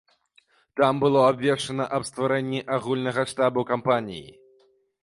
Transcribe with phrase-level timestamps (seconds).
[0.79, 4.29] Там было абвешчана аб стварэнні агульнага штабу кампаніі.